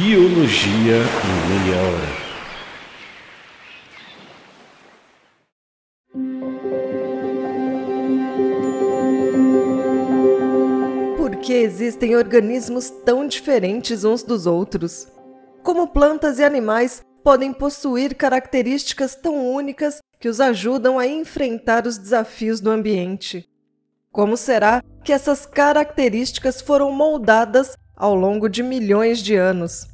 [0.00, 2.10] Biologia em Meia Hora.
[11.16, 15.08] Por que existem organismos tão diferentes uns dos outros?
[15.64, 21.98] Como plantas e animais podem possuir características tão únicas que os ajudam a enfrentar os
[21.98, 23.48] desafios do ambiente?
[24.12, 29.88] Como será que essas características foram moldadas ao longo de milhões de anos?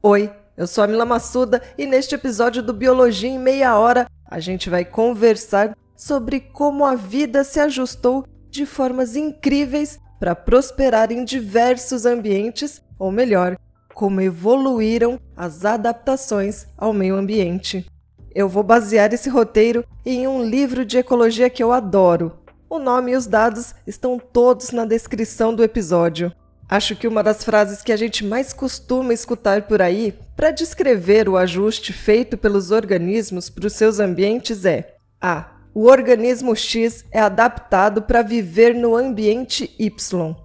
[0.00, 4.38] Oi, eu sou a Mila Massuda e neste episódio do Biologia em Meia Hora a
[4.38, 11.24] gente vai conversar sobre como a vida se ajustou de formas incríveis para prosperar em
[11.24, 13.58] diversos ambientes, ou melhor,
[13.94, 17.84] como evoluíram as adaptações ao meio ambiente.
[18.32, 22.38] Eu vou basear esse roteiro em um livro de ecologia que eu adoro.
[22.68, 26.32] O nome e os dados estão todos na descrição do episódio.
[26.70, 31.28] Acho que uma das frases que a gente mais costuma escutar por aí para descrever
[31.28, 35.56] o ajuste feito pelos organismos para os seus ambientes é: A.
[35.74, 40.36] O organismo X é adaptado para viver no ambiente Y.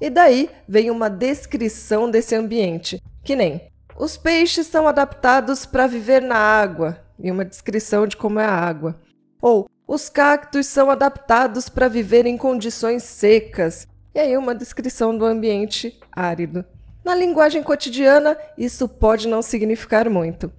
[0.00, 6.22] E daí vem uma descrição desse ambiente, que nem os peixes são adaptados para viver
[6.22, 8.98] na água, e uma descrição de como é a água.
[9.40, 15.24] Ou os cactos são adaptados para viver em condições secas, e aí uma descrição do
[15.24, 16.64] ambiente árido.
[17.04, 20.52] Na linguagem cotidiana, isso pode não significar muito.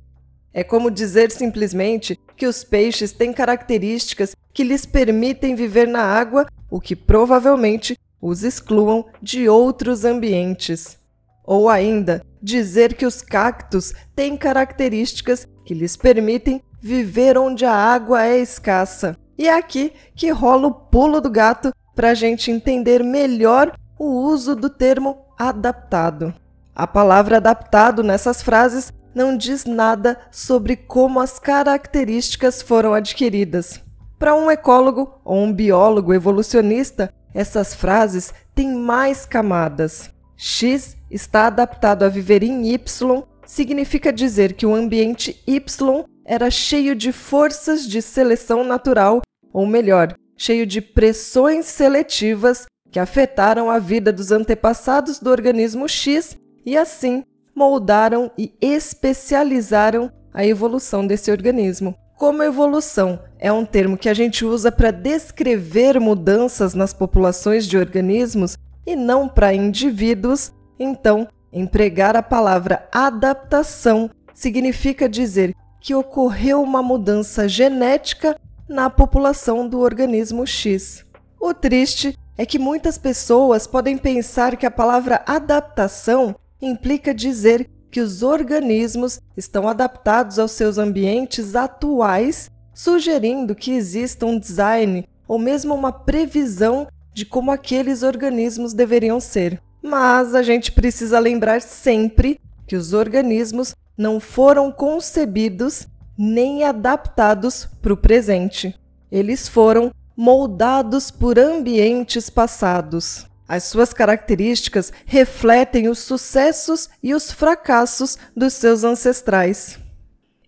[0.53, 6.45] É como dizer simplesmente que os peixes têm características que lhes permitem viver na água,
[6.69, 10.97] o que provavelmente os excluam de outros ambientes.
[11.43, 18.25] Ou ainda, dizer que os cactos têm características que lhes permitem viver onde a água
[18.25, 19.17] é escassa.
[19.37, 24.05] E é aqui que rola o pulo do gato para a gente entender melhor o
[24.05, 26.33] uso do termo adaptado.
[26.75, 33.81] A palavra adaptado nessas frases não diz nada sobre como as características foram adquiridas.
[34.19, 40.09] Para um ecólogo ou um biólogo evolucionista, essas frases têm mais camadas.
[40.35, 46.95] X está adaptado a viver em Y significa dizer que o ambiente Y era cheio
[46.95, 49.21] de forças de seleção natural,
[49.53, 56.37] ou melhor, cheio de pressões seletivas que afetaram a vida dos antepassados do organismo X
[56.65, 57.23] e assim
[57.55, 61.95] moldaram e especializaram a evolução desse organismo.
[62.17, 67.77] Como evolução é um termo que a gente usa para descrever mudanças nas populações de
[67.77, 76.81] organismos e não para indivíduos, então empregar a palavra adaptação significa dizer que ocorreu uma
[76.81, 81.05] mudança genética na população do organismo X.
[81.39, 88.01] O triste é que muitas pessoas podem pensar que a palavra adaptação implica dizer que
[88.01, 95.73] os organismos estão adaptados aos seus ambientes atuais, sugerindo que exista um design ou mesmo
[95.73, 99.61] uma previsão de como aqueles organismos deveriam ser.
[99.81, 105.87] Mas a gente precisa lembrar sempre que os organismos não foram concebidos
[106.17, 108.79] nem adaptados para o presente.
[109.11, 113.25] Eles foram moldados por ambientes passados.
[113.47, 119.77] As suas características refletem os sucessos e os fracassos dos seus ancestrais.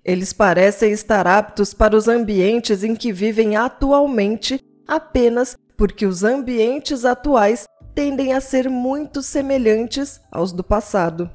[0.03, 7.06] Eles parecem estar aptos para os ambientes em que vivem atualmente apenas porque os ambientes
[7.06, 11.29] atuais tendem a ser muito semelhantes aos do passado.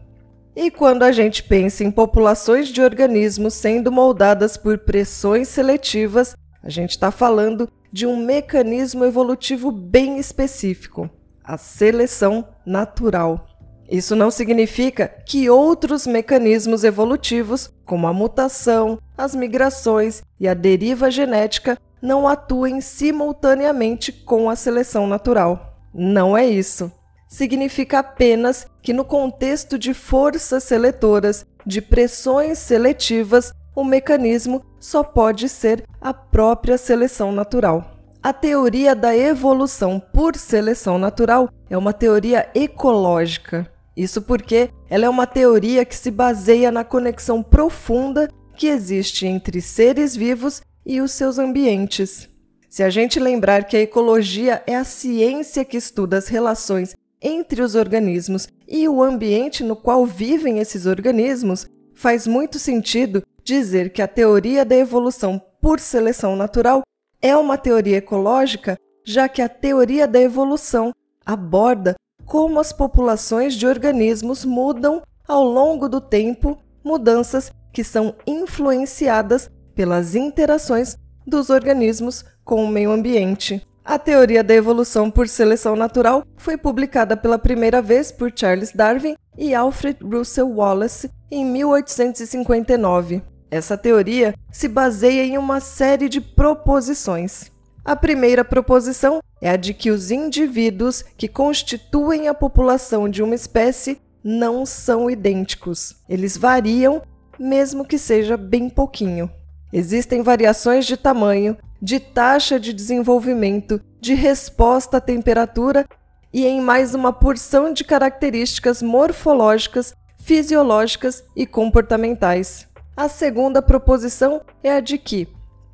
[0.54, 6.68] E quando a gente pensa em populações de organismos sendo moldadas por pressões seletivas, a
[6.68, 11.08] gente está falando de um mecanismo evolutivo bem específico,
[11.42, 13.46] a seleção natural.
[13.90, 21.10] Isso não significa que outros mecanismos evolutivos, como a mutação, as migrações e a deriva
[21.10, 25.78] genética, não atuem simultaneamente com a seleção natural.
[25.94, 26.92] Não é isso
[27.32, 35.48] significa apenas que, no contexto de forças seletoras, de pressões seletivas, o mecanismo só pode
[35.48, 37.96] ser a própria seleção natural.
[38.22, 43.66] A teoria da evolução por seleção natural é uma teoria ecológica.
[43.96, 49.62] Isso porque ela é uma teoria que se baseia na conexão profunda que existe entre
[49.62, 52.28] seres vivos e os seus ambientes.
[52.68, 57.62] Se a gente lembrar que a ecologia é a ciência que estuda as relações entre
[57.62, 64.02] os organismos e o ambiente no qual vivem esses organismos, faz muito sentido dizer que
[64.02, 66.82] a teoria da evolução por seleção natural
[67.20, 70.92] é uma teoria ecológica, já que a teoria da evolução
[71.24, 79.50] aborda como as populações de organismos mudam ao longo do tempo, mudanças que são influenciadas
[79.74, 80.96] pelas interações
[81.26, 83.66] dos organismos com o meio ambiente.
[83.84, 89.16] A teoria da evolução por seleção natural foi publicada pela primeira vez por Charles Darwin
[89.36, 93.22] e Alfred Russel Wallace em 1859.
[93.50, 97.50] Essa teoria se baseia em uma série de proposições.
[97.84, 103.34] A primeira proposição é a de que os indivíduos que constituem a população de uma
[103.34, 105.96] espécie não são idênticos.
[106.08, 107.02] Eles variam,
[107.36, 109.28] mesmo que seja bem pouquinho.
[109.72, 115.84] Existem variações de tamanho, de taxa de desenvolvimento, de resposta à temperatura
[116.32, 122.68] e em mais uma porção de características morfológicas, fisiológicas e comportamentais.
[122.96, 125.26] A segunda proposição é a de que,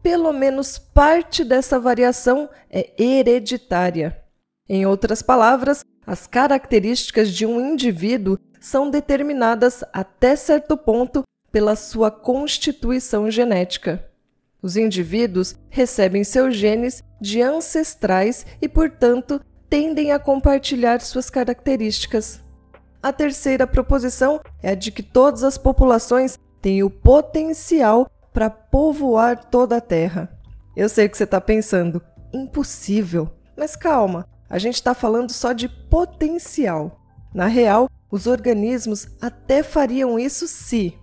[0.03, 4.19] pelo menos parte dessa variação é hereditária.
[4.67, 11.23] Em outras palavras, as características de um indivíduo são determinadas até certo ponto
[11.53, 14.08] pela sua constituição genética.
[14.61, 22.41] Os indivíduos recebem seus genes de ancestrais e, portanto, tendem a compartilhar suas características.
[23.01, 29.45] A terceira proposição é a de que todas as populações têm o potencial para povoar
[29.45, 30.29] toda a Terra.
[30.77, 32.03] Eu sei o que você está pensando,
[32.33, 33.31] impossível.
[33.57, 37.01] Mas calma, a gente está falando só de potencial.
[37.33, 40.99] Na real, os organismos até fariam isso se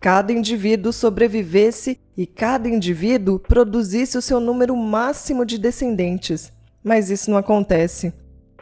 [0.00, 6.50] cada indivíduo sobrevivesse e cada indivíduo produzisse o seu número máximo de descendentes.
[6.82, 8.12] Mas isso não acontece.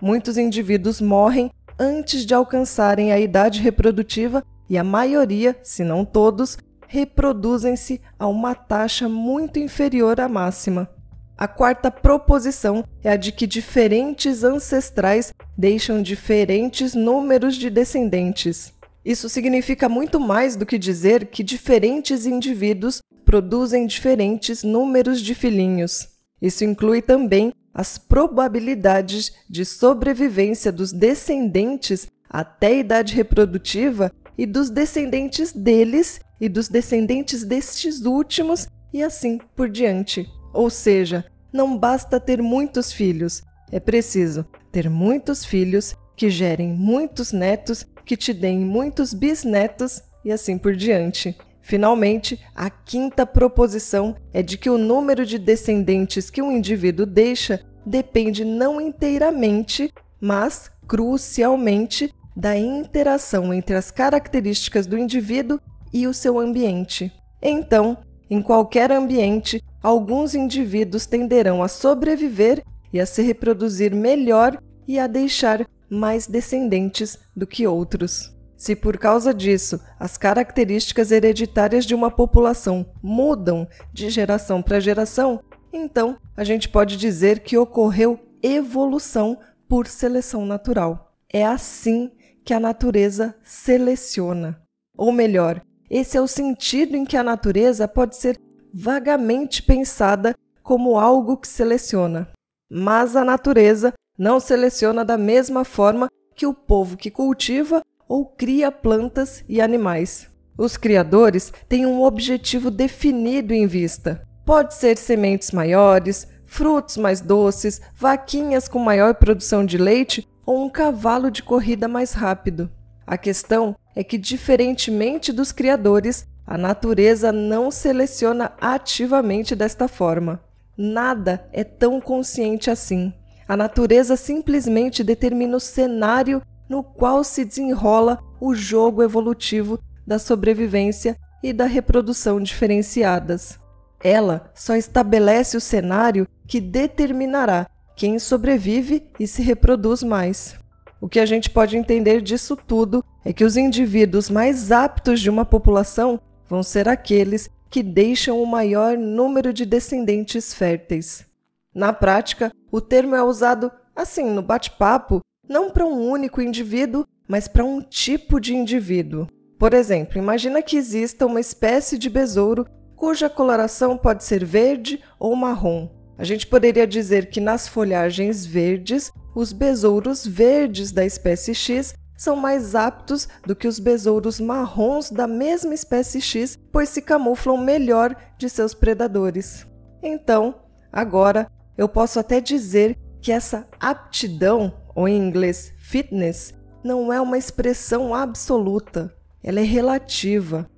[0.03, 6.59] Muitos indivíduos morrem antes de alcançarem a idade reprodutiva e a maioria, se não todos,
[6.89, 10.91] reproduzem-se a uma taxa muito inferior à máxima.
[11.37, 18.73] A quarta proposição é a de que diferentes ancestrais deixam diferentes números de descendentes.
[19.09, 26.07] Isso significa muito mais do que dizer que diferentes indivíduos produzem diferentes números de filhinhos.
[26.43, 34.69] Isso inclui também as probabilidades de sobrevivência dos descendentes até a idade reprodutiva e dos
[34.69, 40.29] descendentes deles e dos descendentes destes últimos e assim por diante.
[40.53, 47.33] Ou seja, não basta ter muitos filhos, é preciso ter muitos filhos que gerem muitos
[47.33, 51.37] netos, que te deem muitos bisnetos e assim por diante.
[51.61, 57.61] Finalmente, a quinta proposição é de que o número de descendentes que um indivíduo deixa
[57.85, 65.61] depende não inteiramente, mas crucialmente da interação entre as características do indivíduo
[65.93, 67.13] e o seu ambiente.
[67.43, 67.99] Então,
[68.31, 75.07] em qualquer ambiente, alguns indivíduos tenderão a sobreviver e a se reproduzir melhor e a
[75.07, 78.35] deixar mais descendentes do que outros.
[78.57, 85.41] Se por causa disso as características hereditárias de uma população mudam de geração para geração,
[85.73, 89.39] então a gente pode dizer que ocorreu evolução
[89.69, 91.13] por seleção natural.
[91.33, 92.11] É assim
[92.45, 94.61] que a natureza seleciona.
[94.97, 98.39] Ou melhor, esse é o sentido em que a natureza pode ser
[98.73, 102.29] vagamente pensada como algo que seleciona.
[102.71, 108.73] Mas a natureza não seleciona da mesma forma que o povo que cultiva ou cria
[108.73, 110.29] plantas e animais.
[110.57, 114.27] Os criadores têm um objetivo definido em vista.
[114.45, 120.71] Pode ser sementes maiores, frutos mais doces, vaquinhas com maior produção de leite ou um
[120.71, 122.71] cavalo de corrida mais rápido.
[123.07, 130.41] A questão é que, diferentemente dos criadores, a natureza não seleciona ativamente desta forma.
[130.77, 133.13] Nada é tão consciente assim.
[133.49, 141.17] A natureza simplesmente determina o cenário no qual se desenrola o jogo evolutivo da sobrevivência
[141.43, 143.59] e da reprodução diferenciadas.
[144.05, 150.55] Ela só estabelece o cenário que determinará quem sobrevive e se reproduz mais.
[151.01, 155.31] O que a gente pode entender disso tudo é que os indivíduos mais aptos de
[155.31, 161.27] uma população vão ser aqueles que deixam o maior número de descendentes férteis.
[161.75, 167.49] Na prática, o termo é usado assim no bate-papo, não para um único indivíduo, mas
[167.49, 169.27] para um tipo de indivíduo.
[169.59, 175.35] Por exemplo, imagina que exista uma espécie de besouro cuja coloração pode ser verde ou
[175.35, 175.89] marrom.
[176.17, 182.35] A gente poderia dizer que nas folhagens verdes os besouros verdes da espécie X são
[182.35, 188.17] mais aptos do que os besouros marrons da mesma espécie X, pois se camuflam melhor
[188.37, 189.65] de seus predadores.
[190.03, 190.57] Então,
[190.93, 191.49] agora
[191.79, 198.13] eu posso até dizer que essa aptidão, ou em inglês fitness, não é uma expressão
[198.13, 199.15] absoluta.
[199.43, 200.69] ela é relativa.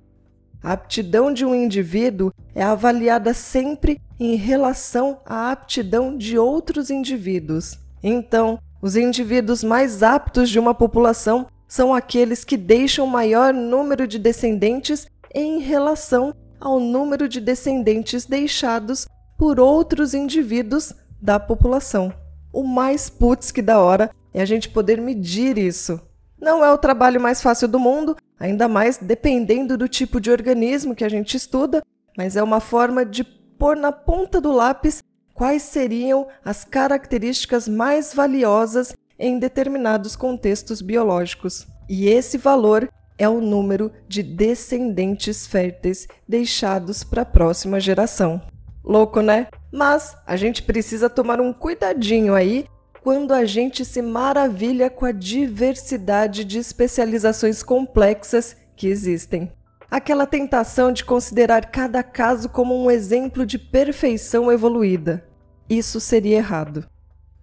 [0.63, 7.79] A aptidão de um indivíduo é avaliada sempre em relação à aptidão de outros indivíduos.
[8.03, 14.19] Então, os indivíduos mais aptos de uma população são aqueles que deixam maior número de
[14.19, 19.07] descendentes em relação ao número de descendentes deixados
[19.41, 22.13] por outros indivíduos da população.
[22.53, 25.99] O mais putz que da hora é a gente poder medir isso.
[26.39, 30.93] Não é o trabalho mais fácil do mundo, ainda mais dependendo do tipo de organismo
[30.93, 31.81] que a gente estuda,
[32.15, 35.01] mas é uma forma de pôr na ponta do lápis
[35.33, 41.65] quais seriam as características mais valiosas em determinados contextos biológicos.
[41.89, 48.39] E esse valor é o número de descendentes férteis deixados para a próxima geração.
[48.83, 49.47] Louco, né?
[49.71, 52.65] Mas a gente precisa tomar um cuidadinho aí
[53.03, 59.51] quando a gente se maravilha com a diversidade de especializações complexas que existem.
[59.89, 65.27] Aquela tentação de considerar cada caso como um exemplo de perfeição evoluída.
[65.69, 66.87] Isso seria errado.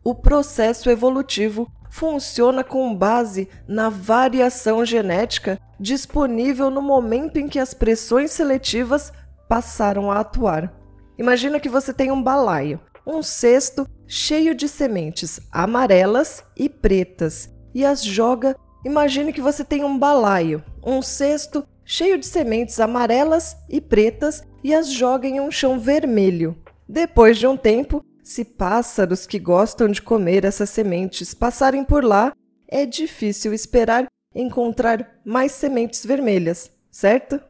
[0.02, 7.75] O processo evolutivo funciona com base na variação genética disponível no momento em que as
[7.75, 9.12] pressões seletivas
[9.49, 10.73] passaram a atuar.
[11.19, 17.85] Imagina que você tem um balaio, um cesto cheio de sementes amarelas e pretas e
[17.85, 18.57] as joga.
[18.85, 24.73] Imagine que você tem um balaio, um cesto cheio de sementes amarelas e pretas e
[24.73, 26.57] as joga em um chão vermelho.
[26.89, 32.33] Depois de um tempo, se pássaros que gostam de comer essas sementes passarem por lá,
[32.69, 37.41] é difícil esperar encontrar mais sementes vermelhas, certo?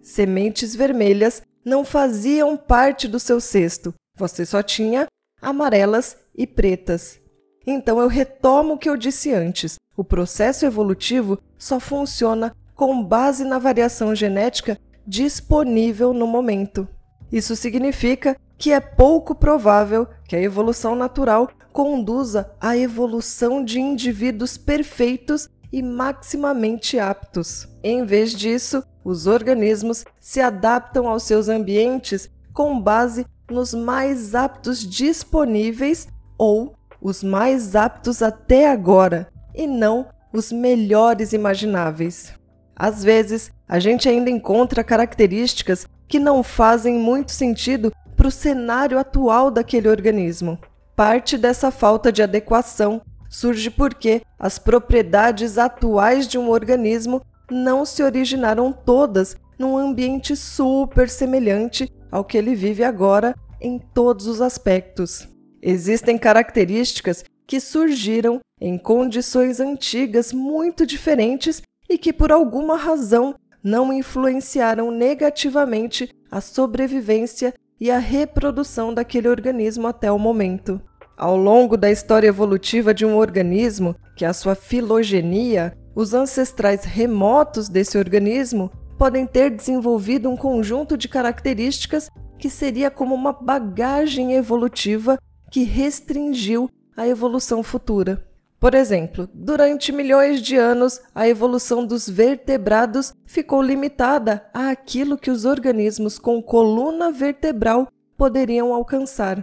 [0.00, 5.06] Sementes vermelhas não faziam parte do seu cesto, você só tinha
[5.40, 7.18] amarelas e pretas.
[7.66, 13.44] Então eu retomo o que eu disse antes: o processo evolutivo só funciona com base
[13.44, 16.88] na variação genética disponível no momento.
[17.30, 24.56] Isso significa que é pouco provável que a evolução natural conduza à evolução de indivíduos
[24.56, 27.66] perfeitos e maximamente aptos.
[27.82, 34.86] Em vez disso, os organismos se adaptam aos seus ambientes com base nos mais aptos
[34.88, 36.06] disponíveis
[36.38, 42.32] ou os mais aptos até agora, e não os melhores imagináveis.
[42.76, 48.98] Às vezes, a gente ainda encontra características que não fazem muito sentido para o cenário
[48.98, 50.58] atual daquele organismo.
[50.94, 58.02] Parte dessa falta de adequação surge porque as propriedades atuais de um organismo não se
[58.02, 65.26] originaram todas num ambiente super semelhante ao que ele vive agora em todos os aspectos.
[65.62, 73.92] Existem características que surgiram em condições antigas muito diferentes e que, por alguma razão, não
[73.92, 80.80] influenciaram negativamente a sobrevivência e a reprodução daquele organismo até o momento.
[81.16, 86.84] Ao longo da história evolutiva de um organismo, que é a sua filogenia, os ancestrais
[86.84, 94.34] remotos desse organismo podem ter desenvolvido um conjunto de características que seria como uma bagagem
[94.34, 95.18] evolutiva
[95.50, 98.26] que restringiu a evolução futura.
[98.58, 105.44] Por exemplo, durante milhões de anos, a evolução dos vertebrados ficou limitada àquilo que os
[105.44, 109.42] organismos com coluna vertebral poderiam alcançar.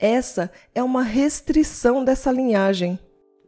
[0.00, 2.98] Essa é uma restrição dessa linhagem.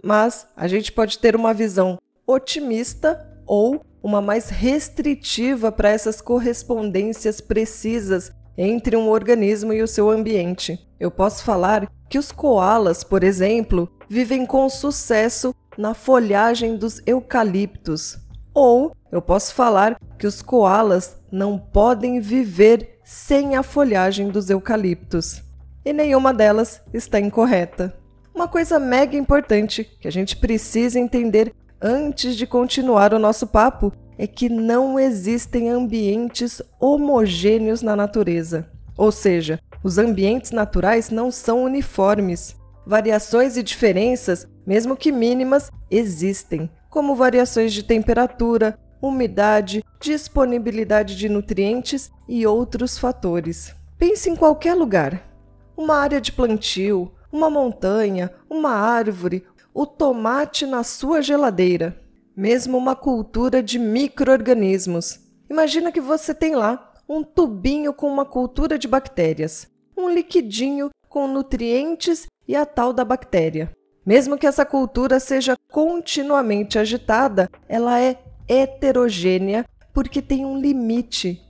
[0.05, 7.41] Mas a gente pode ter uma visão otimista ou uma mais restritiva para essas correspondências
[7.41, 10.79] precisas entre um organismo e o seu ambiente.
[11.01, 18.19] Eu posso falar que os koalas, por exemplo, vivem com sucesso na folhagem dos eucaliptos.
[18.53, 25.43] Ou eu posso falar que os koalas não podem viver sem a folhagem dos eucaliptos.
[25.85, 27.95] E nenhuma delas está incorreta.
[28.35, 33.93] Uma coisa mega importante que a gente precisa entender antes de continuar o nosso papo
[34.17, 38.71] é que não existem ambientes homogêneos na natureza.
[38.97, 42.55] Ou seja, os ambientes naturais não são uniformes.
[42.87, 52.11] Variações e diferenças, mesmo que mínimas, existem, como variações de temperatura, umidade, disponibilidade de nutrientes
[52.29, 53.75] e outros fatores.
[53.99, 55.32] Pense em qualquer lugar:
[55.77, 62.01] uma área de plantio, uma montanha, uma árvore, o tomate na sua geladeira,
[62.37, 65.21] mesmo uma cultura de microorganismos.
[65.49, 71.27] Imagina que você tem lá um tubinho com uma cultura de bactérias, um liquidinho com
[71.27, 73.71] nutrientes e a tal da bactéria.
[74.05, 81.41] Mesmo que essa cultura seja continuamente agitada, ela é heterogênea porque tem um limite.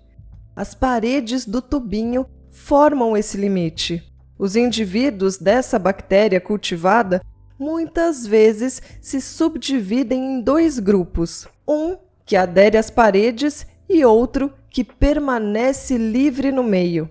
[0.54, 4.11] As paredes do tubinho formam esse limite.
[4.42, 7.22] Os indivíduos dessa bactéria cultivada
[7.56, 11.96] muitas vezes se subdividem em dois grupos: um
[12.26, 17.08] que adere às paredes e outro que permanece livre no meio.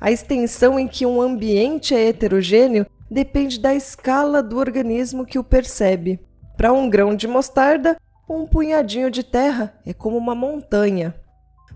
[0.00, 5.44] A extensão em que um ambiente é heterogêneo depende da escala do organismo que o
[5.44, 6.18] percebe.
[6.56, 7.96] Para um grão de mostarda,
[8.28, 11.14] um punhadinho de terra é como uma montanha.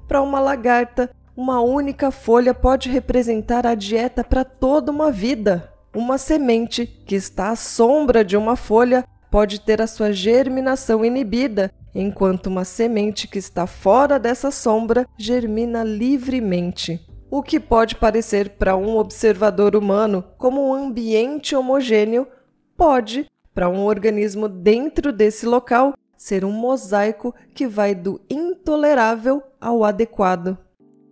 [0.09, 1.09] Para uma lagarta,
[1.41, 5.73] uma única folha pode representar a dieta para toda uma vida.
[5.97, 11.73] Uma semente que está à sombra de uma folha pode ter a sua germinação inibida,
[11.95, 17.01] enquanto uma semente que está fora dessa sombra germina livremente.
[17.31, 22.29] O que pode parecer para um observador humano como um ambiente homogêneo,
[22.77, 29.83] pode, para um organismo dentro desse local, ser um mosaico que vai do intolerável ao
[29.83, 30.59] adequado.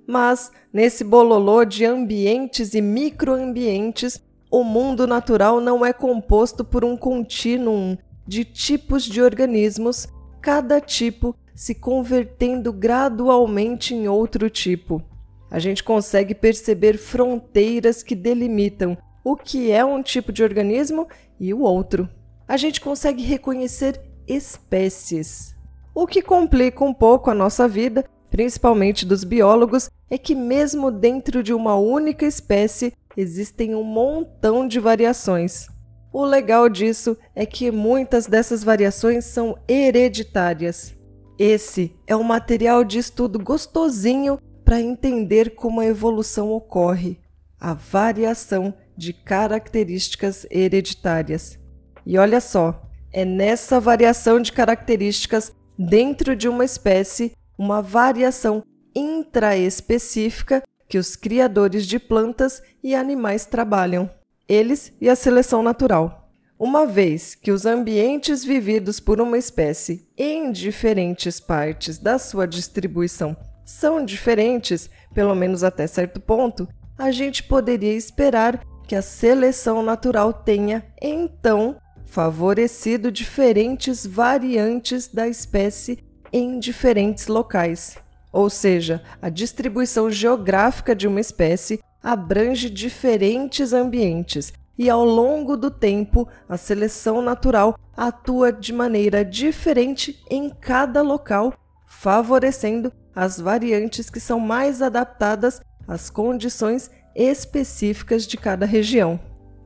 [0.09, 6.97] Mas, nesse bololô de ambientes e microambientes, o mundo natural não é composto por um
[6.97, 10.09] contínuo de tipos de organismos,
[10.41, 15.03] cada tipo se convertendo gradualmente em outro tipo.
[15.51, 21.07] A gente consegue perceber fronteiras que delimitam o que é um tipo de organismo
[21.39, 22.09] e o outro.
[22.47, 25.55] A gente consegue reconhecer espécies.
[25.95, 31.43] O que complica um pouco a nossa vida, principalmente dos biólogos, é que, mesmo dentro
[31.43, 35.69] de uma única espécie, existem um montão de variações.
[36.13, 40.95] O legal disso é que muitas dessas variações são hereditárias.
[41.39, 47.19] Esse é um material de estudo gostosinho para entender como a evolução ocorre,
[47.61, 51.59] a variação de características hereditárias.
[52.05, 58.63] E olha só, é nessa variação de características dentro de uma espécie, uma variação
[58.95, 64.11] intraespecífica que os criadores de plantas e animais trabalham,
[64.49, 66.31] eles e a seleção natural.
[66.59, 73.37] Uma vez que os ambientes vividos por uma espécie em diferentes partes da sua distribuição
[73.65, 80.33] são diferentes, pelo menos até certo ponto, a gente poderia esperar que a seleção natural
[80.33, 87.99] tenha, então, favorecido diferentes variantes da espécie em diferentes locais.
[88.33, 95.71] Ou seja, a distribuição geográfica de uma espécie abrange diferentes ambientes e, ao longo do
[95.71, 101.53] tempo, a seleção natural atua de maneira diferente em cada local,
[101.87, 109.19] favorecendo as variantes que são mais adaptadas às condições específicas de cada região.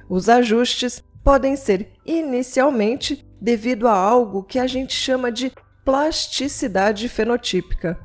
[0.08, 5.52] Os ajustes podem ser inicialmente devido a algo que a gente chama de
[5.84, 7.98] plasticidade fenotípica.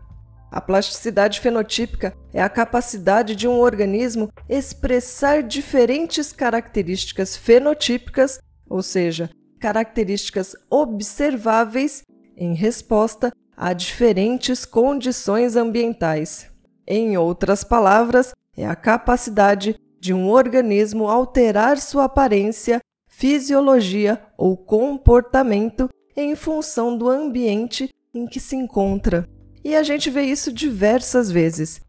[0.50, 9.30] A plasticidade fenotípica é a capacidade de um organismo expressar diferentes características fenotípicas, ou seja,
[9.60, 12.04] características observáveis,
[12.38, 16.48] em resposta a diferentes condições ambientais.
[16.88, 25.90] Em outras palavras, é a capacidade de um organismo alterar sua aparência, fisiologia ou comportamento
[26.16, 29.28] em função do ambiente em que se encontra
[29.68, 31.82] e a gente vê isso diversas vezes.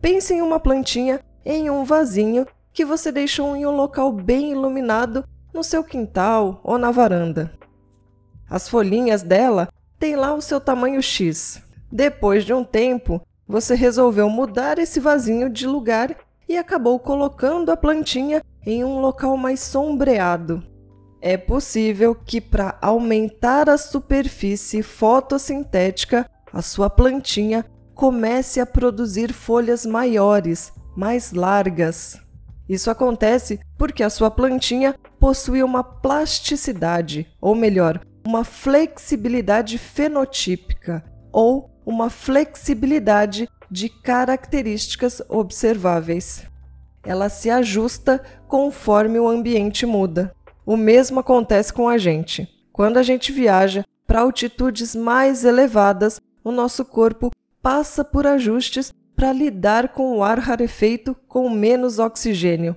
[0.00, 5.24] Pense em uma plantinha em um vasinho que você deixou em um local bem iluminado
[5.52, 7.52] no seu quintal ou na varanda.
[8.48, 11.60] As folhinhas dela têm lá o seu tamanho X.
[11.90, 16.14] Depois de um tempo, você resolveu mudar esse vasinho de lugar
[16.48, 20.62] e acabou colocando a plantinha em um local mais sombreado.
[21.20, 29.84] É possível que, para aumentar a superfície fotossintética, a sua plantinha comece a produzir folhas
[29.84, 32.20] maiores, mais largas.
[32.68, 41.70] Isso acontece porque a sua plantinha possui uma plasticidade, ou melhor, uma flexibilidade fenotípica, ou
[41.84, 46.44] uma flexibilidade de características observáveis.
[47.04, 50.34] Ela se ajusta conforme o ambiente muda.
[50.66, 52.46] O mesmo acontece com a gente.
[52.72, 57.30] Quando a gente viaja para altitudes mais elevadas, o nosso corpo
[57.62, 62.74] passa por ajustes para lidar com o ar rarefeito com menos oxigênio.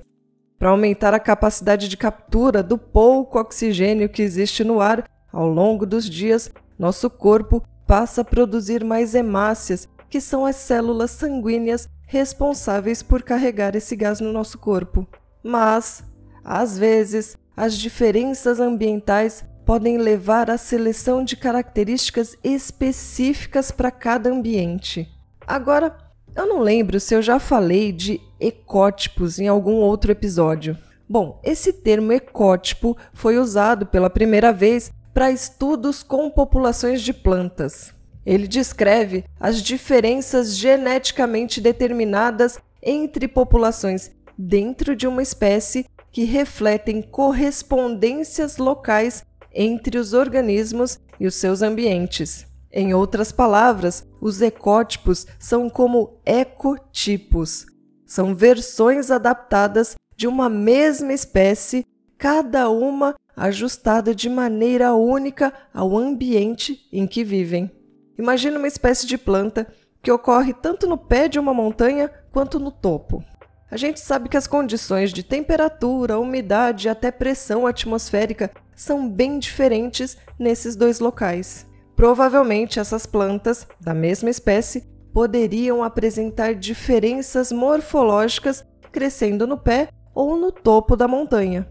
[0.60, 5.86] Para aumentar a capacidade de captura do pouco oxigênio que existe no ar, ao longo
[5.86, 13.02] dos dias, nosso corpo passa a produzir mais hemácias, que são as células sanguíneas responsáveis
[13.02, 15.08] por carregar esse gás no nosso corpo.
[15.42, 16.04] Mas,
[16.44, 25.08] às vezes, as diferenças ambientais podem levar à seleção de características específicas para cada ambiente.
[25.46, 25.96] Agora,
[26.36, 30.78] eu não lembro se eu já falei de ecótipos em algum outro episódio.
[31.08, 37.94] Bom, esse termo ecótipo foi usado pela primeira vez para estudos com populações de plantas.
[38.26, 48.58] Ele descreve as diferenças geneticamente determinadas entre populações dentro de uma espécie que refletem correspondências
[48.58, 52.46] locais entre os organismos e os seus ambientes.
[52.72, 57.66] Em outras palavras, os ecótipos são como ecotipos.
[58.06, 61.86] São versões adaptadas de uma mesma espécie,
[62.18, 67.72] cada uma ajustada de maneira única ao ambiente em que vivem.
[68.18, 69.68] Imagine uma espécie de planta
[70.02, 73.24] que ocorre tanto no pé de uma montanha quanto no topo.
[73.72, 79.40] A gente sabe que as condições de temperatura, umidade e até pressão atmosférica são bem
[79.40, 81.66] diferentes nesses dois locais.
[81.96, 90.52] Provavelmente essas plantas, da mesma espécie, poderiam apresentar diferenças morfológicas crescendo no pé ou no
[90.52, 91.66] topo da montanha.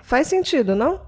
[0.00, 1.00] Faz sentido, não?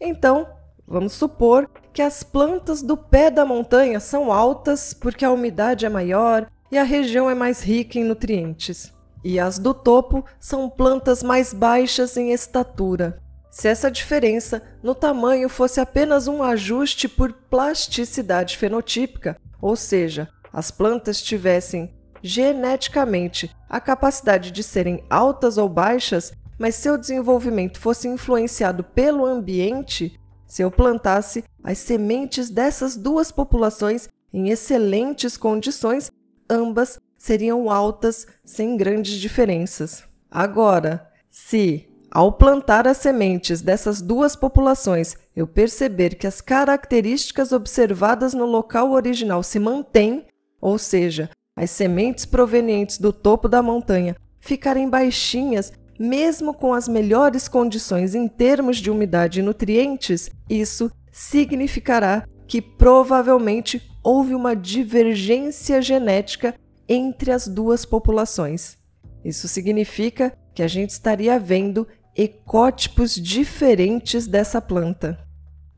[0.00, 0.48] Então,
[0.88, 5.88] vamos supor que as plantas do pé da montanha são altas porque a umidade é
[5.90, 8.95] maior e a região é mais rica em nutrientes.
[9.28, 13.20] E as do topo são plantas mais baixas em estatura.
[13.50, 20.70] Se essa diferença no tamanho fosse apenas um ajuste por plasticidade fenotípica, ou seja, as
[20.70, 28.84] plantas tivessem geneticamente a capacidade de serem altas ou baixas, mas seu desenvolvimento fosse influenciado
[28.84, 36.12] pelo ambiente, se eu plantasse as sementes dessas duas populações em excelentes condições,
[36.48, 40.04] ambas seriam altas sem grandes diferenças.
[40.30, 48.32] Agora, se ao plantar as sementes dessas duas populações eu perceber que as características observadas
[48.32, 50.24] no local original se mantêm,
[50.60, 57.48] ou seja, as sementes provenientes do topo da montanha ficarem baixinhas mesmo com as melhores
[57.48, 66.54] condições em termos de umidade e nutrientes, isso significará que provavelmente houve uma divergência genética
[66.88, 68.76] entre as duas populações.
[69.24, 75.18] Isso significa que a gente estaria vendo ecótipos diferentes dessa planta.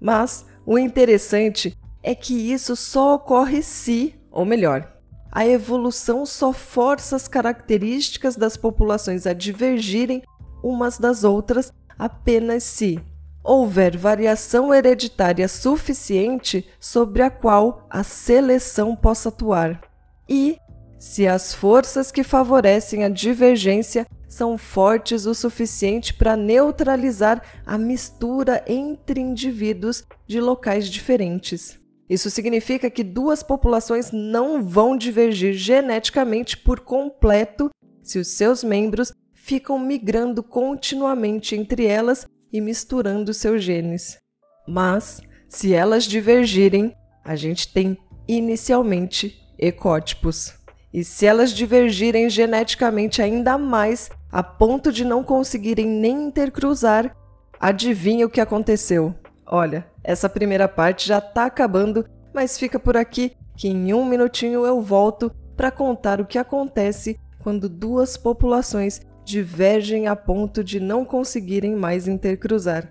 [0.00, 4.94] Mas o interessante é que isso só ocorre se, ou melhor,
[5.32, 10.22] a evolução só força as características das populações a divergirem
[10.62, 13.00] umas das outras apenas se
[13.42, 19.80] houver variação hereditária suficiente sobre a qual a seleção possa atuar
[20.28, 20.58] e
[20.98, 28.62] se as forças que favorecem a divergência são fortes o suficiente para neutralizar a mistura
[28.66, 31.78] entre indivíduos de locais diferentes.
[32.10, 37.70] Isso significa que duas populações não vão divergir geneticamente por completo
[38.02, 44.18] se os seus membros ficam migrando continuamente entre elas e misturando seus genes.
[44.66, 50.57] Mas, se elas divergirem, a gente tem inicialmente ecótipos.
[50.92, 57.14] E se elas divergirem geneticamente ainda mais, a ponto de não conseguirem nem intercruzar,
[57.60, 59.14] adivinha o que aconteceu?
[59.46, 64.64] Olha, essa primeira parte já está acabando, mas fica por aqui que em um minutinho
[64.64, 71.04] eu volto para contar o que acontece quando duas populações divergem a ponto de não
[71.04, 72.90] conseguirem mais intercruzar.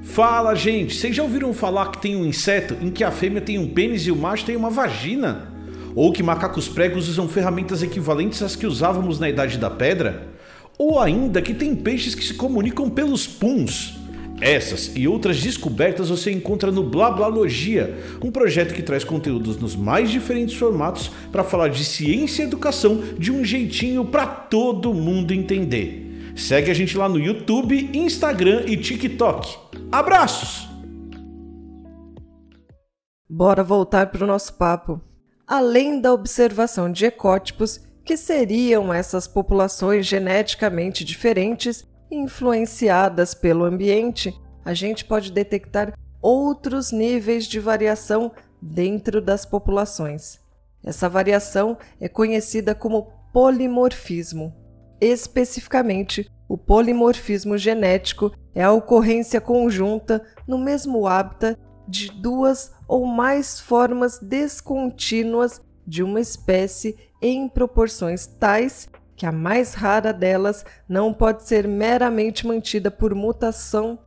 [0.00, 0.94] Fala, gente!
[0.94, 4.06] Vocês já ouviram falar que tem um inseto em que a fêmea tem um pênis
[4.06, 5.57] e o macho tem uma vagina?
[5.98, 10.28] Ou que macacos pregos usam ferramentas equivalentes às que usávamos na Idade da Pedra?
[10.78, 13.98] Ou ainda que tem peixes que se comunicam pelos puns?
[14.40, 20.08] Essas e outras descobertas você encontra no Blablalogia, um projeto que traz conteúdos nos mais
[20.08, 26.32] diferentes formatos para falar de ciência e educação de um jeitinho para todo mundo entender.
[26.36, 29.58] Segue a gente lá no YouTube, Instagram e TikTok.
[29.90, 30.68] Abraços!
[33.28, 35.07] Bora voltar para o nosso papo.
[35.48, 44.30] Além da observação de ecótipos, que seriam essas populações geneticamente diferentes, influenciadas pelo ambiente,
[44.62, 48.30] a gente pode detectar outros níveis de variação
[48.60, 50.38] dentro das populações.
[50.84, 54.54] Essa variação é conhecida como polimorfismo.
[55.00, 63.58] Especificamente, o polimorfismo genético é a ocorrência conjunta no mesmo hábitat de duas ou mais
[63.58, 71.42] formas descontínuas de uma espécie em proporções tais que a mais rara delas não pode
[71.42, 73.98] ser meramente mantida por mutação.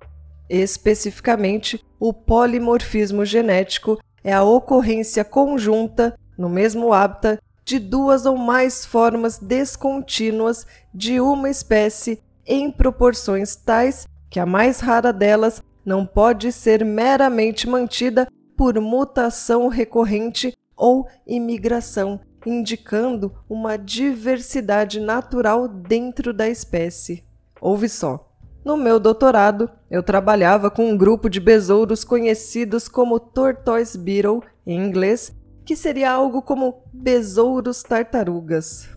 [0.50, 8.86] Especificamente, o polimorfismo genético é a ocorrência conjunta, no mesmo hábitat, de duas ou mais
[8.86, 16.52] formas descontínuas de uma espécie em proporções tais que a mais rara delas não pode
[16.52, 27.24] ser meramente mantida por mutação recorrente ou imigração, indicando uma diversidade natural dentro da espécie.
[27.60, 28.28] Ouve só.
[28.64, 34.80] No meu doutorado, eu trabalhava com um grupo de besouros conhecidos como tortoise beetle em
[34.80, 38.88] inglês, que seria algo como besouros tartarugas.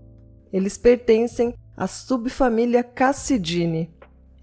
[0.52, 3.90] Eles pertencem à subfamília Cassidine.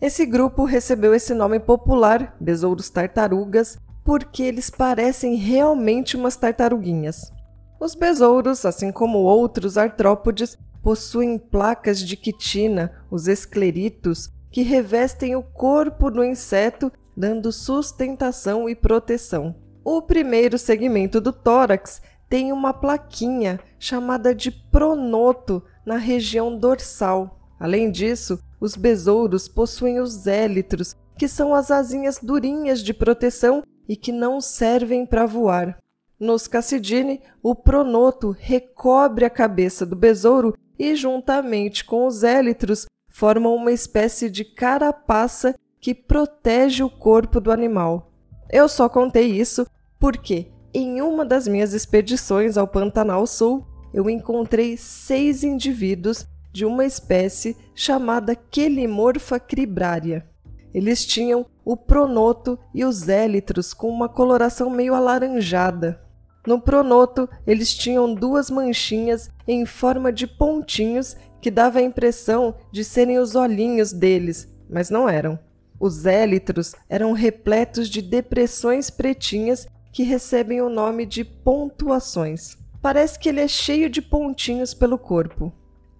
[0.02, 7.32] Esse grupo recebeu esse nome popular, besouros tartarugas, porque eles parecem realmente umas tartaruguinhas.
[7.80, 15.44] Os besouros, assim como outros artrópodes, possuem placas de quitina, os escleritos, que revestem o
[15.44, 19.56] corpo do inseto, dando sustentação e proteção.
[19.84, 27.41] O primeiro segmento do tórax tem uma plaquinha chamada de pronoto na região dorsal.
[27.62, 33.96] Além disso, os besouros possuem os élitros, que são as asinhas durinhas de proteção e
[33.96, 35.78] que não servem para voar.
[36.20, 43.54] Nos Cassidine, o pronoto recobre a cabeça do besouro e, juntamente com os élitros, formam
[43.54, 48.12] uma espécie de carapaça que protege o corpo do animal.
[48.50, 49.68] Eu só contei isso
[50.00, 56.86] porque, em uma das minhas expedições ao Pantanal Sul, eu encontrei seis indivíduos de uma
[56.86, 60.28] espécie chamada Quelimorpha cribrária.
[60.74, 66.02] Eles tinham o pronoto e os élitros com uma coloração meio alaranjada.
[66.46, 72.84] No pronoto, eles tinham duas manchinhas em forma de pontinhos que dava a impressão de
[72.84, 75.38] serem os olhinhos deles, mas não eram.
[75.80, 82.58] Os élitros eram repletos de depressões pretinhas que recebem o nome de pontuações.
[82.82, 85.52] Parece que ele é cheio de pontinhos pelo corpo.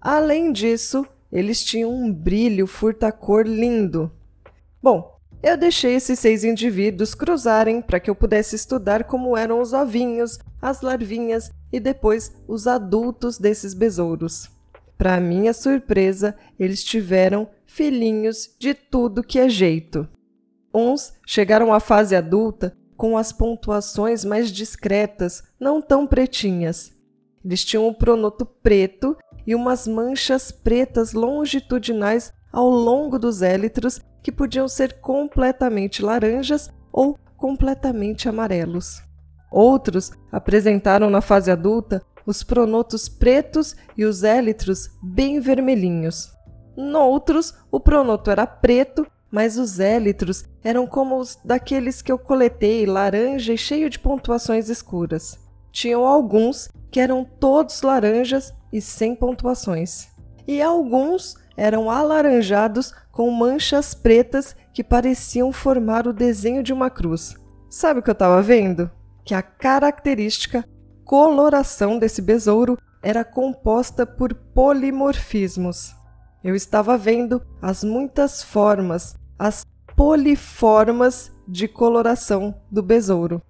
[0.04, 4.10] Além disso, eles tinham um brilho furtacor lindo.
[4.82, 9.72] Bom, eu deixei esses seis indivíduos cruzarem para que eu pudesse estudar como eram os
[9.72, 14.50] ovinhos, as larvinhas e depois os adultos desses besouros.
[14.98, 20.08] Para minha surpresa, eles tiveram filhinhos de tudo que é jeito.
[20.74, 26.92] Uns chegaram à fase adulta com as pontuações mais discretas, não tão pretinhas.
[27.44, 34.30] Eles tinham um pronoto preto e umas manchas pretas longitudinais ao longo dos élitros que
[34.30, 39.02] podiam ser completamente laranjas ou completamente amarelos.
[39.50, 46.32] Outros apresentaram na fase adulta os pronotos pretos e os élitros bem vermelhinhos.
[46.76, 52.86] Noutros, o pronoto era preto, mas os élitros eram como os daqueles que eu coletei,
[52.86, 55.41] laranja e cheio de pontuações escuras.
[55.72, 60.08] Tinham alguns que eram todos laranjas e sem pontuações.
[60.46, 67.34] E alguns eram alaranjados com manchas pretas que pareciam formar o desenho de uma cruz.
[67.68, 68.90] Sabe o que eu estava vendo?
[69.24, 70.64] Que a característica
[71.04, 75.94] coloração desse besouro era composta por polimorfismos.
[76.42, 79.64] Eu estava vendo as muitas formas, as
[79.96, 83.42] poliformas de coloração do besouro.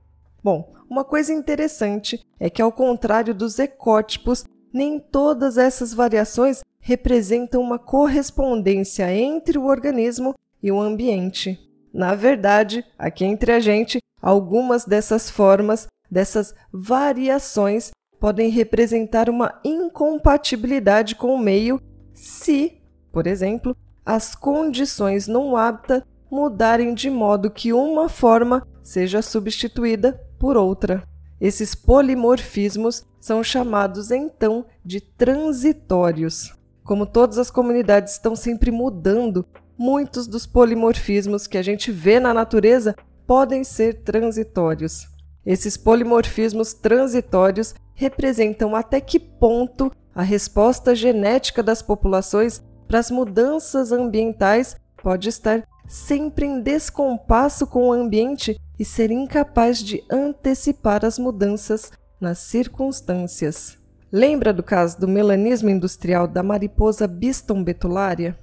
[0.43, 7.63] Bom, uma coisa interessante é que, ao contrário dos ecótipos, nem todas essas variações representam
[7.63, 11.59] uma correspondência entre o organismo e o ambiente.
[11.95, 21.15] Na verdade, aqui entre a gente, algumas dessas formas dessas variações podem representar uma incompatibilidade
[21.15, 21.81] com o meio
[22.13, 23.75] se, por exemplo,
[24.05, 31.05] as condições no hábitat mudarem de modo que uma forma seja substituída por outra.
[31.41, 36.53] Esses polimorfismos são chamados então de transitórios.
[36.83, 39.47] Como todas as comunidades estão sempre mudando,
[39.79, 45.07] muitos dos polimorfismos que a gente vê na natureza podem ser transitórios.
[45.47, 53.93] Esses polimorfismos transitórios representam até que ponto a resposta genética das populações para as mudanças
[53.93, 61.17] ambientais pode estar sempre em descompasso com o ambiente e ser incapaz de antecipar as
[61.17, 63.79] mudanças nas circunstâncias.
[64.11, 68.37] Lembra do caso do melanismo industrial da mariposa Biston betulária?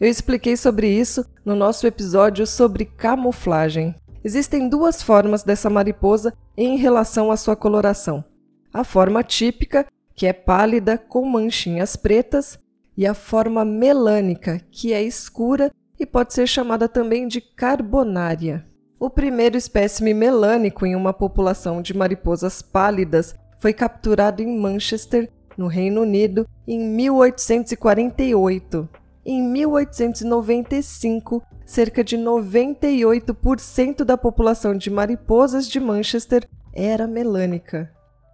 [0.00, 3.94] Eu expliquei sobre isso no nosso episódio sobre camuflagem.
[4.24, 8.24] Existem duas formas dessa mariposa em relação à sua coloração:
[8.72, 12.58] a forma típica, que é pálida com manchinhas pretas,
[12.96, 18.71] e a forma melânica, que é escura e pode ser chamada também de carbonária.
[19.02, 25.66] O primeiro espécime melânico em uma população de mariposas pálidas foi capturado em Manchester, no
[25.66, 28.88] Reino Unido, em 1848.
[29.26, 37.90] Em 1895, cerca de 98% da população de mariposas de Manchester era melânica.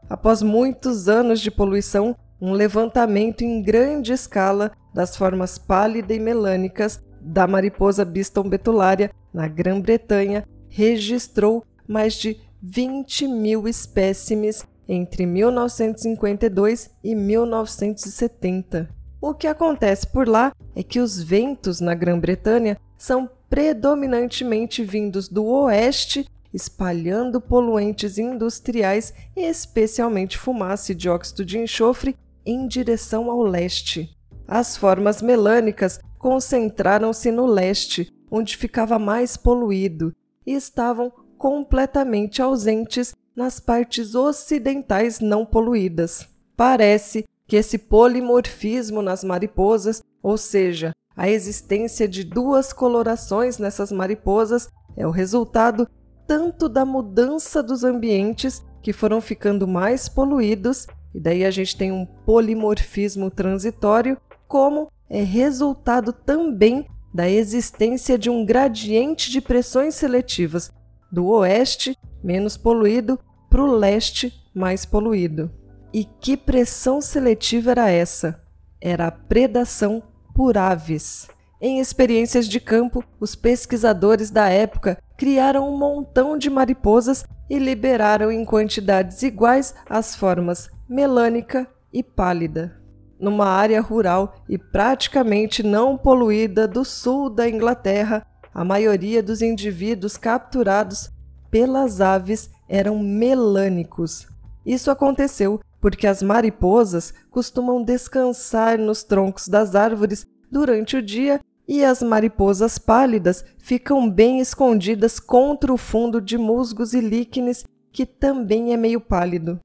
[0.06, 7.02] Após muitos anos de poluição, um levantamento em grande escala das formas pálida e melânicas
[7.22, 17.14] da mariposa Biston betulária na Grã-Bretanha registrou mais de 20 mil espécimes entre 1952 e
[17.14, 18.88] 1970.
[19.20, 25.44] O que acontece por lá é que os ventos na Grã-Bretanha são predominantemente vindos do
[25.44, 34.10] oeste, espalhando poluentes industriais, especialmente fumaça e dióxido de enxofre, em direção ao leste.
[34.46, 40.14] As formas melânicas concentraram-se no leste, onde ficava mais poluído,
[40.48, 46.26] e estavam completamente ausentes nas partes ocidentais não poluídas.
[46.56, 54.68] Parece que esse polimorfismo nas mariposas, ou seja, a existência de duas colorações nessas mariposas,
[54.96, 55.86] é o resultado
[56.26, 61.92] tanto da mudança dos ambientes que foram ficando mais poluídos, e daí a gente tem
[61.92, 70.70] um polimorfismo transitório, como é resultado também da existência de um gradiente de pressões seletivas
[71.10, 73.18] do oeste, menos poluído,
[73.48, 75.50] para o leste, mais poluído.
[75.92, 78.42] E que pressão seletiva era essa?
[78.80, 80.02] Era a predação
[80.34, 81.28] por aves.
[81.60, 88.30] Em experiências de campo, os pesquisadores da época criaram um montão de mariposas e liberaram
[88.30, 92.77] em quantidades iguais as formas melânica e pálida
[93.20, 100.16] numa área rural e praticamente não poluída do sul da Inglaterra, a maioria dos indivíduos
[100.16, 101.10] capturados
[101.50, 104.26] pelas aves eram melânicos.
[104.64, 111.84] Isso aconteceu porque as mariposas costumam descansar nos troncos das árvores durante o dia e
[111.84, 118.72] as mariposas pálidas ficam bem escondidas contra o fundo de musgos e líquenes, que também
[118.72, 119.60] é meio pálido.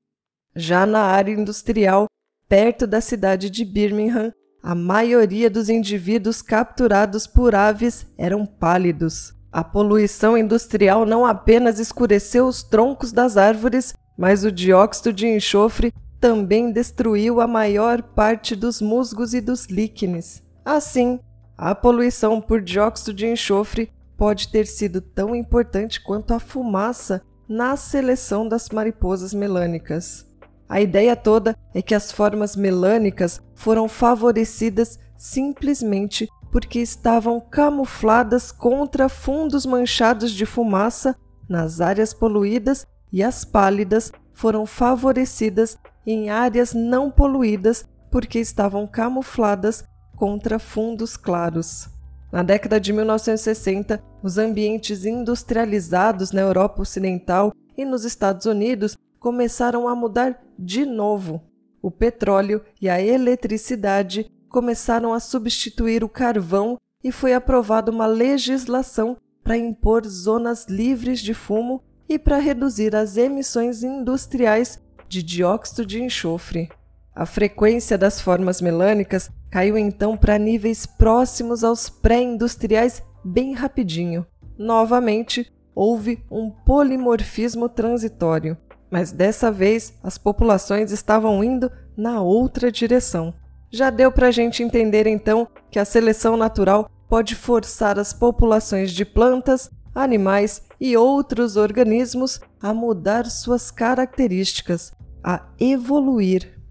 [0.55, 2.07] Já na área industrial,
[2.53, 9.33] perto da cidade de Birmingham, a maioria dos indivíduos capturados por aves eram pálidos.
[9.51, 15.91] A poluição industrial não apenas escureceu os troncos das árvores, mas o dióxido de enxofre
[16.19, 20.43] também destruiu a maior parte dos musgos e dos líquenes.
[20.63, 21.19] Assim,
[21.57, 27.75] a poluição por dióxido de enxofre pode ter sido tão importante quanto a fumaça na
[27.75, 30.31] seleção das mariposas melânicas.
[30.67, 39.09] A ideia toda é que as formas melânicas foram favorecidas simplesmente porque estavam camufladas contra
[39.09, 41.15] fundos manchados de fumaça
[41.49, 49.83] nas áreas poluídas e as pálidas foram favorecidas em áreas não poluídas porque estavam camufladas
[50.15, 51.89] contra fundos claros.
[52.31, 59.87] Na década de 1960, os ambientes industrializados na Europa Ocidental e nos Estados Unidos começaram
[59.87, 61.41] a mudar de novo.
[61.81, 69.15] O petróleo e a eletricidade começaram a substituir o carvão e foi aprovada uma legislação
[69.41, 76.03] para impor zonas livres de fumo e para reduzir as emissões industriais de dióxido de
[76.03, 76.67] enxofre.
[77.15, 84.27] A frequência das formas melânicas caiu então para níveis próximos aos pré-industriais bem rapidinho.
[84.57, 88.57] Novamente, houve um polimorfismo transitório
[88.93, 93.33] mas dessa vez as populações estavam indo na outra direção.
[93.71, 98.91] Já deu para a gente entender então que a seleção natural pode forçar as populações
[98.91, 106.61] de plantas, animais e outros organismos a mudar suas características, a evoluir.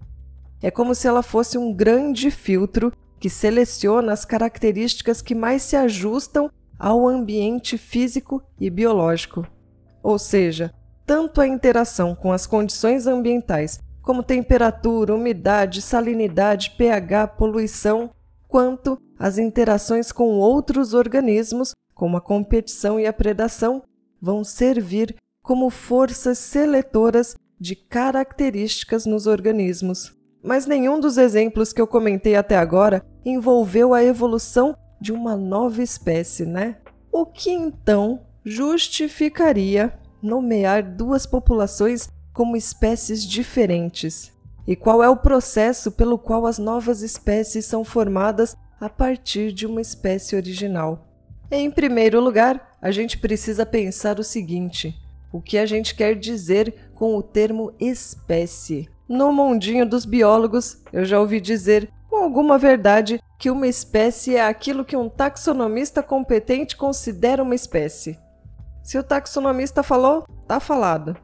[0.61, 5.75] É como se ela fosse um grande filtro que seleciona as características que mais se
[5.75, 9.45] ajustam ao ambiente físico e biológico.
[10.01, 10.73] Ou seja,
[11.13, 18.09] tanto a interação com as condições ambientais, como temperatura, umidade, salinidade, pH, poluição,
[18.47, 23.83] quanto as interações com outros organismos, como a competição e a predação,
[24.19, 30.17] vão servir como forças seletoras de características nos organismos.
[30.43, 35.83] Mas nenhum dos exemplos que eu comentei até agora envolveu a evolução de uma nova
[35.83, 36.77] espécie, né?
[37.11, 39.93] O que então justificaria
[40.23, 44.31] nomear duas populações como espécies diferentes?
[44.65, 49.67] E qual é o processo pelo qual as novas espécies são formadas a partir de
[49.67, 51.05] uma espécie original?
[51.51, 54.95] Em primeiro lugar, a gente precisa pensar o seguinte:
[55.31, 58.89] o que a gente quer dizer com o termo espécie?
[59.07, 64.47] No mundinho dos biólogos, eu já ouvi dizer com alguma verdade que uma espécie é
[64.47, 68.17] aquilo que um taxonomista competente considera uma espécie.
[68.83, 71.15] Se o taxonomista falou, tá falado.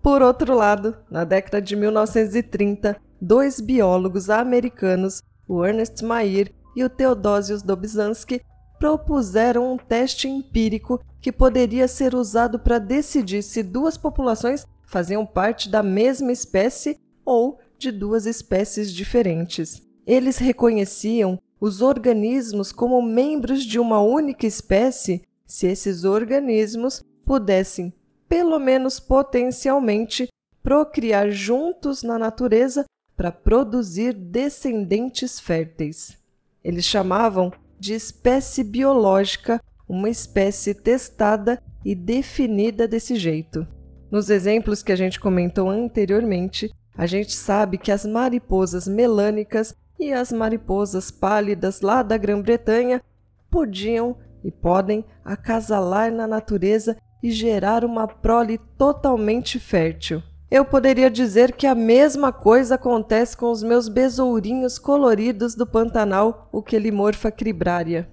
[0.00, 6.88] Por outro lado, na década de 1930, dois biólogos americanos, o Ernest Mayr e o
[6.88, 8.40] Theodosius Dobzhansky,
[8.78, 15.68] propuseram um teste empírico que poderia ser usado para decidir se duas populações faziam parte
[15.68, 19.82] da mesma espécie ou de duas espécies diferentes.
[20.06, 27.92] Eles reconheciam os organismos como membros de uma única espécie se esses organismos pudessem,
[28.28, 30.28] pelo menos potencialmente,
[30.62, 32.84] procriar juntos na natureza
[33.16, 36.16] para produzir descendentes férteis.
[36.62, 43.66] Eles chamavam de espécie biológica uma espécie testada e definida desse jeito.
[44.10, 50.12] Nos exemplos que a gente comentou anteriormente, a gente sabe que as mariposas melânicas e
[50.12, 53.02] as mariposas pálidas lá da Grã-Bretanha
[53.50, 60.22] podiam e podem acasalar na natureza e gerar uma prole totalmente fértil.
[60.50, 66.48] Eu poderia dizer que a mesma coisa acontece com os meus besourinhos coloridos do Pantanal,
[66.50, 68.08] o Quelimorpha cribraria.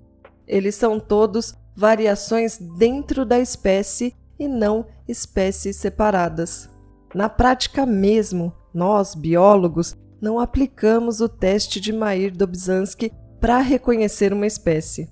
[0.46, 6.70] Eles são todos variações dentro da espécie e não espécies separadas.
[7.14, 15.10] Na prática mesmo, nós, biólogos, não aplicamos o teste de Mayer-Dobzhansky para reconhecer uma espécie.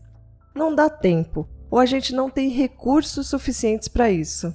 [0.56, 4.54] Não dá tempo, ou a gente não tem recursos suficientes para isso.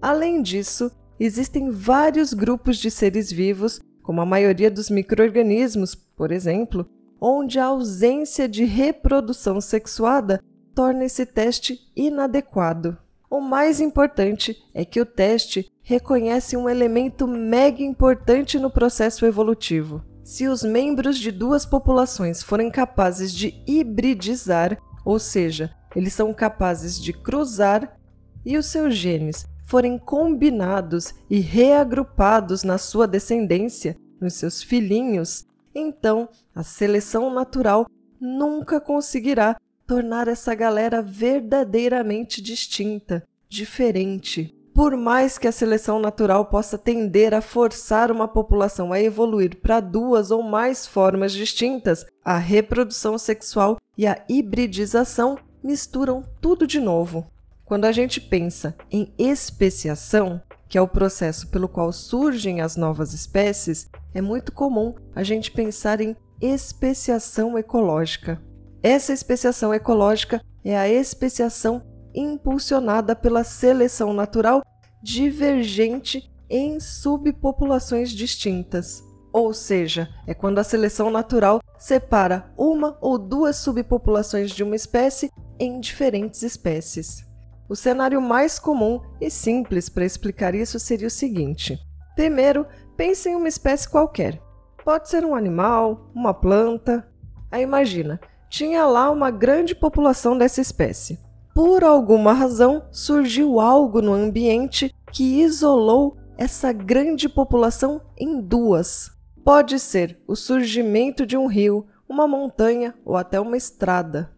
[0.00, 6.88] Além disso, existem vários grupos de seres vivos, como a maioria dos microorganismos, por exemplo,
[7.20, 10.42] onde a ausência de reprodução sexuada
[10.74, 12.96] torna esse teste inadequado.
[13.28, 20.02] O mais importante é que o teste reconhece um elemento mega importante no processo evolutivo.
[20.24, 27.00] Se os membros de duas populações forem capazes de hibridizar, ou seja, eles são capazes
[27.00, 27.98] de cruzar,
[28.44, 36.28] e os seus genes forem combinados e reagrupados na sua descendência, nos seus filhinhos, então
[36.54, 37.86] a seleção natural
[38.20, 44.54] nunca conseguirá tornar essa galera verdadeiramente distinta, diferente.
[44.80, 49.78] Por mais que a seleção natural possa tender a forçar uma população a evoluir para
[49.78, 57.30] duas ou mais formas distintas, a reprodução sexual e a hibridização misturam tudo de novo.
[57.62, 63.12] Quando a gente pensa em especiação, que é o processo pelo qual surgem as novas
[63.12, 68.40] espécies, é muito comum a gente pensar em especiação ecológica.
[68.82, 71.82] Essa especiação ecológica é a especiação
[72.14, 74.62] impulsionada pela seleção natural
[75.02, 79.02] divergente em subpopulações distintas.
[79.32, 85.30] Ou seja, é quando a seleção natural separa uma ou duas subpopulações de uma espécie
[85.58, 87.24] em diferentes espécies.
[87.68, 91.78] O cenário mais comum e simples para explicar isso seria o seguinte:
[92.16, 94.42] primeiro, pense em uma espécie qualquer.
[94.84, 97.08] Pode ser um animal, uma planta.
[97.50, 101.20] Aí imagina, tinha lá uma grande população dessa espécie.
[101.54, 109.10] Por alguma razão, surgiu algo no ambiente que isolou essa grande população em duas.
[109.44, 114.30] Pode ser o surgimento de um rio, uma montanha ou até uma estrada.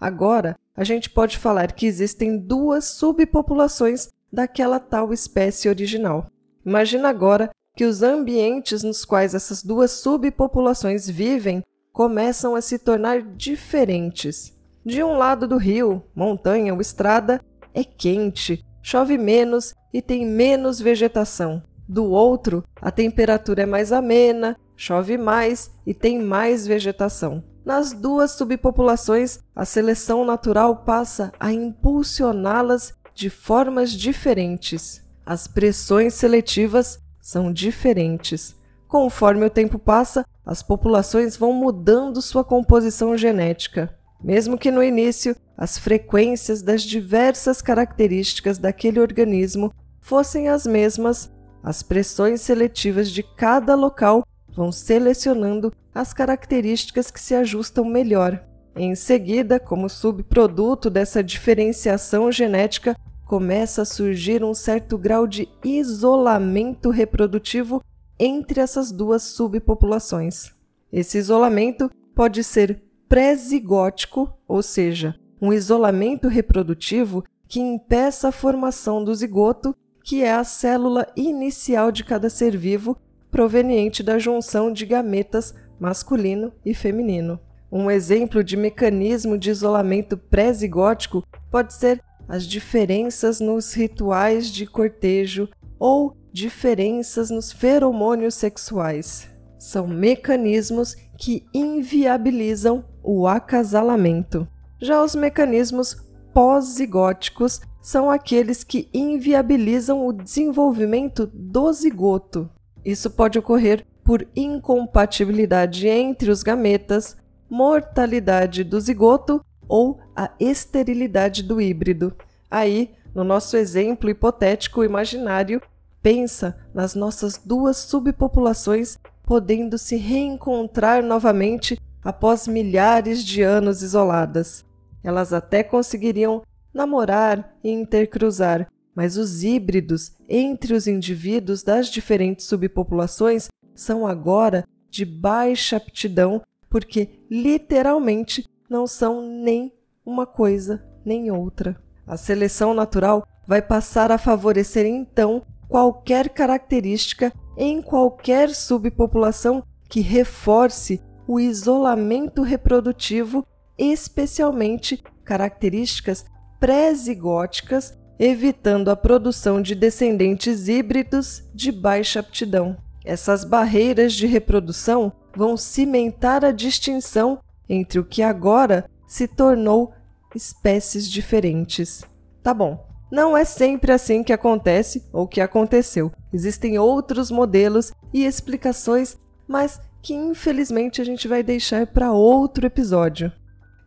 [0.00, 6.26] Agora, a gente pode falar que existem duas subpopulações daquela tal espécie original.
[6.64, 13.22] Imagina agora que os ambientes nos quais essas duas subpopulações vivem começam a se tornar
[13.22, 14.51] diferentes.
[14.84, 17.40] De um lado do rio, montanha ou estrada,
[17.72, 21.62] é quente, chove menos e tem menos vegetação.
[21.88, 27.44] Do outro, a temperatura é mais amena, chove mais e tem mais vegetação.
[27.64, 35.04] Nas duas subpopulações, a seleção natural passa a impulsioná-las de formas diferentes.
[35.24, 38.56] As pressões seletivas são diferentes.
[38.88, 43.96] Conforme o tempo passa, as populações vão mudando sua composição genética.
[44.22, 51.30] Mesmo que no início as frequências das diversas características daquele organismo fossem as mesmas,
[51.62, 58.44] as pressões seletivas de cada local vão selecionando as características que se ajustam melhor.
[58.74, 62.96] Em seguida, como subproduto dessa diferenciação genética,
[63.26, 67.82] começa a surgir um certo grau de isolamento reprodutivo
[68.18, 70.52] entre essas duas subpopulações.
[70.92, 72.82] Esse isolamento pode ser
[73.12, 80.42] pré-zigótico, ou seja, um isolamento reprodutivo que impeça a formação do zigoto, que é a
[80.44, 82.96] célula inicial de cada ser vivo,
[83.30, 87.38] proveniente da junção de gametas masculino e feminino.
[87.70, 95.50] Um exemplo de mecanismo de isolamento pré-zigótico pode ser as diferenças nos rituais de cortejo
[95.78, 99.31] ou diferenças nos feromônios sexuais.
[99.62, 104.48] São mecanismos que inviabilizam o acasalamento.
[104.80, 106.04] Já os mecanismos
[106.34, 112.50] pós-zigóticos são aqueles que inviabilizam o desenvolvimento do zigoto.
[112.84, 117.16] Isso pode ocorrer por incompatibilidade entre os gametas,
[117.48, 122.12] mortalidade do zigoto ou a esterilidade do híbrido.
[122.50, 125.62] Aí, no nosso exemplo hipotético imaginário,
[126.02, 134.64] pensa nas nossas duas subpopulações podendo se reencontrar novamente após milhares de anos isoladas.
[135.02, 136.42] Elas até conseguiriam
[136.72, 145.04] namorar e intercruzar, mas os híbridos entre os indivíduos das diferentes subpopulações são agora de
[145.04, 149.72] baixa aptidão porque literalmente não são nem
[150.04, 151.80] uma coisa nem outra.
[152.06, 161.00] A seleção natural vai passar a favorecer então qualquer característica em qualquer subpopulação que reforce
[161.26, 163.46] o isolamento reprodutivo,
[163.78, 166.24] especialmente características
[166.58, 172.76] pré-zigóticas, evitando a produção de descendentes híbridos de baixa aptidão.
[173.04, 179.92] Essas barreiras de reprodução vão cimentar a distinção entre o que agora se tornou
[180.34, 182.04] espécies diferentes.
[182.42, 186.10] Tá bom, não é sempre assim que acontece ou que aconteceu.
[186.32, 193.30] Existem outros modelos e explicações, mas que infelizmente a gente vai deixar para outro episódio.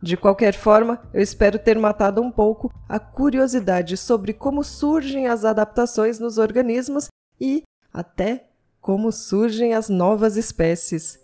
[0.00, 5.44] De qualquer forma, eu espero ter matado um pouco a curiosidade sobre como surgem as
[5.44, 7.08] adaptações nos organismos
[7.40, 8.44] e até
[8.80, 11.18] como surgem as novas espécies.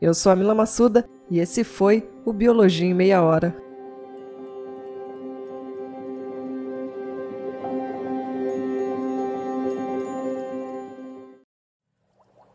[0.00, 3.54] Eu sou a Mila Massuda e esse foi o Biologia em Meia Hora.